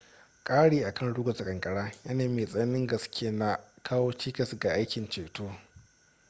kari 0.43 0.83
akan 0.83 1.13
ruguza 1.13 1.43
kankara 1.45 1.91
yanayin 2.05 2.35
mai 2.35 2.45
tsananin 2.45 2.87
gaske 2.87 3.31
na 3.31 3.59
kawo 3.83 4.11
cikas 4.17 4.59
ga 4.59 4.71
aikin 4.73 5.09
ceto 5.09 5.53